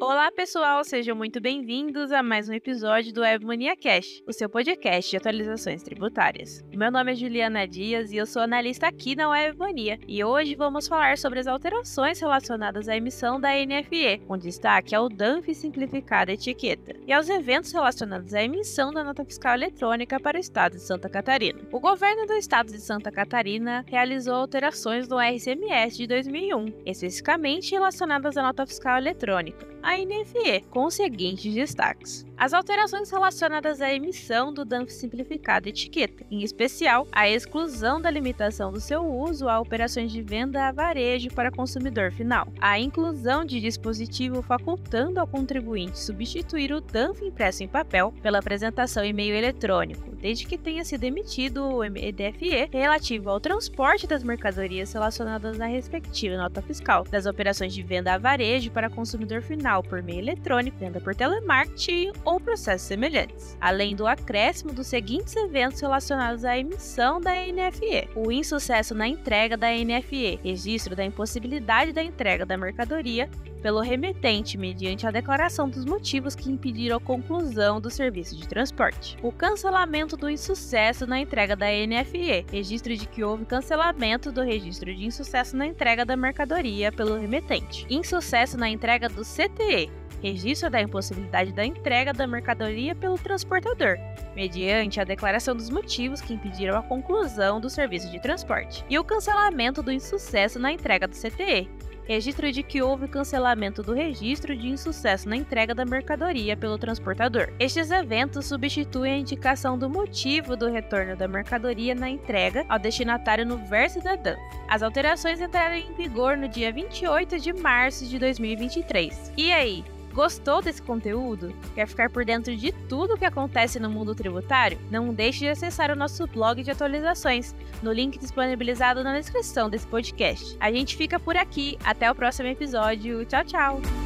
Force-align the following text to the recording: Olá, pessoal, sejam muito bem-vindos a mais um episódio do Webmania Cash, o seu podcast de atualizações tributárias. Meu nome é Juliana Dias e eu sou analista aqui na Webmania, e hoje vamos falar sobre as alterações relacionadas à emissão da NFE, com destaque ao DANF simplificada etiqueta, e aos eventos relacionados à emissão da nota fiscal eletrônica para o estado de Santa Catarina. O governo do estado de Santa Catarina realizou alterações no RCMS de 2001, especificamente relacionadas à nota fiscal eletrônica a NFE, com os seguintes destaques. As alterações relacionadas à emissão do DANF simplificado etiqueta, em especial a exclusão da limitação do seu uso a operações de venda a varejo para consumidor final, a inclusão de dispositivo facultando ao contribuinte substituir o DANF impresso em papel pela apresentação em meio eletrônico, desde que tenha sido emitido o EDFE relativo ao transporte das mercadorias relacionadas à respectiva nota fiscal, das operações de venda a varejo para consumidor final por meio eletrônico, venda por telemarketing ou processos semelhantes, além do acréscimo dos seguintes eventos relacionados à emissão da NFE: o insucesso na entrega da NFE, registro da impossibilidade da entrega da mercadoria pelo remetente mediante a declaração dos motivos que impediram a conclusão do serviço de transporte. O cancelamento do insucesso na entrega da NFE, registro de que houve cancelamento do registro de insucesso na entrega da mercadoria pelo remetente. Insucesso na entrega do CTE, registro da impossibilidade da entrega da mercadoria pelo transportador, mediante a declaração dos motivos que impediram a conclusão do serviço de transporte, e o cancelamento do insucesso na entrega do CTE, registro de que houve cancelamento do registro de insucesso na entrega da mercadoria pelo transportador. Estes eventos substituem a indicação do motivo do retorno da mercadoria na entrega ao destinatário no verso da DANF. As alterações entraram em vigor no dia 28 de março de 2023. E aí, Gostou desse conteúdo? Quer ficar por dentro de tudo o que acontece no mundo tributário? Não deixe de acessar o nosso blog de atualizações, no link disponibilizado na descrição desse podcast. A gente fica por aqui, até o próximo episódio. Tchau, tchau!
Olá, 0.00 0.30
pessoal, 0.32 0.82
sejam 0.82 1.14
muito 1.14 1.40
bem-vindos 1.40 2.10
a 2.10 2.20
mais 2.20 2.48
um 2.48 2.52
episódio 2.52 3.12
do 3.12 3.20
Webmania 3.20 3.76
Cash, 3.76 4.24
o 4.26 4.32
seu 4.32 4.48
podcast 4.48 5.08
de 5.08 5.16
atualizações 5.16 5.84
tributárias. 5.84 6.64
Meu 6.74 6.90
nome 6.90 7.12
é 7.12 7.14
Juliana 7.14 7.66
Dias 7.66 8.10
e 8.10 8.16
eu 8.16 8.26
sou 8.26 8.42
analista 8.42 8.88
aqui 8.88 9.14
na 9.14 9.28
Webmania, 9.28 10.00
e 10.06 10.22
hoje 10.24 10.56
vamos 10.56 10.88
falar 10.88 11.16
sobre 11.16 11.38
as 11.38 11.46
alterações 11.46 12.18
relacionadas 12.18 12.88
à 12.88 12.96
emissão 12.96 13.40
da 13.40 13.50
NFE, 13.50 14.18
com 14.26 14.36
destaque 14.36 14.96
ao 14.96 15.08
DANF 15.08 15.54
simplificada 15.54 16.32
etiqueta, 16.32 16.96
e 17.06 17.12
aos 17.12 17.28
eventos 17.28 17.70
relacionados 17.70 18.34
à 18.34 18.42
emissão 18.42 18.92
da 18.92 19.04
nota 19.04 19.24
fiscal 19.24 19.54
eletrônica 19.54 20.18
para 20.18 20.36
o 20.36 20.40
estado 20.40 20.72
de 20.72 20.82
Santa 20.82 21.08
Catarina. 21.08 21.60
O 21.70 21.78
governo 21.78 22.26
do 22.26 22.34
estado 22.34 22.72
de 22.72 22.80
Santa 22.80 23.12
Catarina 23.12 23.84
realizou 23.86 24.34
alterações 24.34 25.08
no 25.08 25.20
RCMS 25.20 25.96
de 25.96 26.08
2001, 26.08 26.82
especificamente 26.84 27.70
relacionadas 27.70 28.36
à 28.36 28.42
nota 28.42 28.66
fiscal 28.66 28.98
eletrônica 28.98 29.74
a 29.84 29.98
NFE, 29.98 30.64
com 30.70 30.86
os 30.86 30.94
seguintes 30.94 31.52
destaques. 31.52 32.24
As 32.36 32.52
alterações 32.52 33.10
relacionadas 33.10 33.80
à 33.80 33.92
emissão 33.92 34.52
do 34.52 34.64
DANF 34.64 34.90
simplificado 34.90 35.68
etiqueta, 35.68 36.24
em 36.30 36.42
especial 36.42 37.06
a 37.12 37.28
exclusão 37.28 38.00
da 38.00 38.10
limitação 38.10 38.72
do 38.72 38.80
seu 38.80 39.04
uso 39.06 39.48
a 39.48 39.60
operações 39.60 40.10
de 40.10 40.20
venda 40.20 40.66
a 40.66 40.72
varejo 40.72 41.28
para 41.28 41.52
consumidor 41.52 42.10
final, 42.10 42.48
a 42.60 42.78
inclusão 42.78 43.44
de 43.44 43.60
dispositivo 43.60 44.42
facultando 44.42 45.20
ao 45.20 45.28
contribuinte 45.28 45.98
substituir 45.98 46.72
o 46.72 46.80
DANF 46.80 47.22
impresso 47.22 47.62
em 47.62 47.68
papel 47.68 48.12
pela 48.22 48.38
apresentação 48.38 49.04
em 49.04 49.12
meio 49.12 49.36
eletrônico, 49.36 50.16
desde 50.16 50.46
que 50.46 50.58
tenha 50.58 50.84
sido 50.84 51.04
emitido 51.04 51.62
o 51.62 51.84
EDFE 51.84 52.68
relativo 52.72 53.30
ao 53.30 53.38
transporte 53.38 54.06
das 54.06 54.24
mercadorias 54.24 54.92
relacionadas 54.92 55.60
à 55.60 55.66
respectiva 55.66 56.36
nota 56.36 56.62
fiscal, 56.62 57.04
das 57.04 57.26
operações 57.26 57.74
de 57.74 57.82
venda 57.82 58.14
a 58.14 58.18
varejo 58.18 58.70
para 58.70 58.90
consumidor 58.90 59.42
final 59.42 59.73
por 59.82 60.02
meio 60.02 60.20
eletrônico, 60.20 60.78
venda 60.78 61.00
por 61.00 61.14
telemarketing 61.14 62.12
ou 62.24 62.40
processos 62.40 62.86
semelhantes, 62.86 63.56
além 63.60 63.96
do 63.96 64.06
acréscimo 64.06 64.72
dos 64.72 64.86
seguintes 64.86 65.34
eventos 65.36 65.80
relacionados 65.80 66.44
à 66.44 66.56
emissão 66.58 67.20
da 67.20 67.32
NFE: 67.34 68.08
o 68.14 68.30
insucesso 68.30 68.94
na 68.94 69.08
entrega 69.08 69.56
da 69.56 69.68
NFE, 69.70 70.38
registro 70.42 70.94
da 70.94 71.04
impossibilidade 71.04 71.92
da 71.92 72.02
entrega 72.02 72.46
da 72.46 72.56
mercadoria 72.56 73.28
pelo 73.64 73.80
remetente 73.80 74.58
mediante 74.58 75.06
a 75.06 75.10
declaração 75.10 75.70
dos 75.70 75.86
motivos 75.86 76.34
que 76.34 76.50
impediram 76.50 76.98
a 76.98 77.00
conclusão 77.00 77.80
do 77.80 77.88
serviço 77.88 78.36
de 78.36 78.46
transporte. 78.46 79.16
O 79.22 79.32
cancelamento 79.32 80.18
do 80.18 80.28
insucesso 80.28 81.06
na 81.06 81.18
entrega 81.18 81.56
da 81.56 81.68
NFE, 81.68 82.44
registro 82.52 82.94
de 82.94 83.08
que 83.08 83.24
houve 83.24 83.46
cancelamento 83.46 84.30
do 84.30 84.42
registro 84.42 84.94
de 84.94 85.06
insucesso 85.06 85.56
na 85.56 85.66
entrega 85.66 86.04
da 86.04 86.14
mercadoria 86.14 86.92
pelo 86.92 87.18
remetente. 87.18 87.86
Insucesso 87.88 88.58
na 88.58 88.68
entrega 88.68 89.08
do 89.08 89.22
CTE, 89.22 89.90
registro 90.22 90.68
da 90.68 90.82
impossibilidade 90.82 91.50
da 91.50 91.64
entrega 91.64 92.12
da 92.12 92.26
mercadoria 92.26 92.94
pelo 92.94 93.16
transportador, 93.16 93.96
mediante 94.36 95.00
a 95.00 95.04
declaração 95.04 95.56
dos 95.56 95.70
motivos 95.70 96.20
que 96.20 96.34
impediram 96.34 96.76
a 96.76 96.82
conclusão 96.82 97.58
do 97.58 97.70
serviço 97.70 98.10
de 98.10 98.20
transporte, 98.20 98.84
e 98.90 98.98
o 98.98 99.04
cancelamento 99.04 99.82
do 99.82 99.90
insucesso 99.90 100.58
na 100.58 100.70
entrega 100.70 101.08
do 101.08 101.16
CTE, 101.16 101.66
registro 102.06 102.50
de 102.52 102.62
que 102.62 102.82
houve 102.82 103.08
cancelamento 103.08 103.82
do 103.82 103.92
registro 103.92 104.56
de 104.56 104.68
insucesso 104.68 105.28
na 105.28 105.36
entrega 105.36 105.74
da 105.74 105.84
mercadoria 105.84 106.56
pelo 106.56 106.78
transportador. 106.78 107.52
Estes 107.58 107.90
eventos 107.90 108.46
substituem 108.46 109.12
a 109.12 109.18
indicação 109.18 109.78
do 109.78 109.88
motivo 109.88 110.56
do 110.56 110.70
retorno 110.70 111.16
da 111.16 111.26
mercadoria 111.26 111.94
na 111.94 112.08
entrega 112.08 112.64
ao 112.68 112.78
destinatário 112.78 113.46
no 113.46 113.58
verso 113.58 114.02
da 114.02 114.16
DANF. 114.16 114.40
As 114.68 114.82
alterações 114.82 115.40
entraram 115.40 115.76
em 115.76 115.94
vigor 115.94 116.36
no 116.36 116.48
dia 116.48 116.72
28 116.72 117.38
de 117.38 117.52
março 117.52 118.06
de 118.06 118.18
2023. 118.18 119.32
E 119.36 119.52
aí, 119.52 119.84
Gostou 120.14 120.62
desse 120.62 120.80
conteúdo? 120.80 121.52
Quer 121.74 121.88
ficar 121.88 122.08
por 122.08 122.24
dentro 122.24 122.56
de 122.56 122.70
tudo 122.88 123.14
o 123.14 123.18
que 123.18 123.24
acontece 123.24 123.80
no 123.80 123.90
mundo 123.90 124.14
tributário? 124.14 124.78
Não 124.88 125.12
deixe 125.12 125.40
de 125.40 125.48
acessar 125.48 125.90
o 125.90 125.96
nosso 125.96 126.24
blog 126.28 126.62
de 126.62 126.70
atualizações, 126.70 127.52
no 127.82 127.92
link 127.92 128.16
disponibilizado 128.16 129.02
na 129.02 129.18
descrição 129.18 129.68
desse 129.68 129.88
podcast. 129.88 130.56
A 130.60 130.70
gente 130.70 130.96
fica 130.96 131.18
por 131.18 131.36
aqui, 131.36 131.76
até 131.82 132.08
o 132.08 132.14
próximo 132.14 132.48
episódio. 132.48 133.24
Tchau, 133.24 133.44
tchau! 133.44 134.03